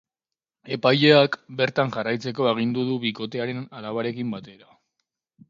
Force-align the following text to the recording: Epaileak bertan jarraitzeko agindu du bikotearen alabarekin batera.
Epaileak 0.77 1.37
bertan 1.59 1.93
jarraitzeko 1.97 2.49
agindu 2.53 2.87
du 2.89 2.97
bikotearen 3.05 3.63
alabarekin 3.83 4.35
batera. 4.39 4.75